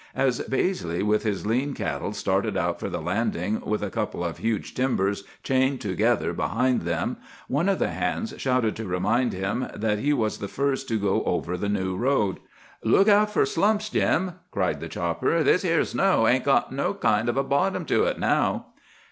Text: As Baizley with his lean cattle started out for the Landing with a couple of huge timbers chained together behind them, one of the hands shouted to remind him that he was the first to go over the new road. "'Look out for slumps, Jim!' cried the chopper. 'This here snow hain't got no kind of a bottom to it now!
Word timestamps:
As 0.15 0.39
Baizley 0.49 1.03
with 1.03 1.21
his 1.21 1.45
lean 1.45 1.75
cattle 1.75 2.11
started 2.11 2.57
out 2.57 2.79
for 2.79 2.89
the 2.89 2.99
Landing 2.99 3.59
with 3.61 3.83
a 3.83 3.91
couple 3.91 4.23
of 4.25 4.39
huge 4.39 4.73
timbers 4.73 5.23
chained 5.43 5.79
together 5.79 6.33
behind 6.33 6.81
them, 6.81 7.17
one 7.47 7.69
of 7.69 7.77
the 7.77 7.91
hands 7.91 8.33
shouted 8.37 8.75
to 8.77 8.87
remind 8.87 9.31
him 9.31 9.67
that 9.75 9.99
he 9.99 10.11
was 10.11 10.39
the 10.39 10.47
first 10.47 10.87
to 10.87 10.97
go 10.97 11.23
over 11.25 11.55
the 11.55 11.69
new 11.69 11.95
road. 11.95 12.39
"'Look 12.83 13.07
out 13.07 13.29
for 13.29 13.45
slumps, 13.45 13.89
Jim!' 13.91 14.31
cried 14.49 14.79
the 14.79 14.89
chopper. 14.89 15.43
'This 15.43 15.61
here 15.61 15.85
snow 15.85 16.25
hain't 16.25 16.45
got 16.45 16.71
no 16.71 16.95
kind 16.95 17.29
of 17.29 17.37
a 17.37 17.43
bottom 17.43 17.85
to 17.85 18.05
it 18.05 18.17
now! 18.19 18.65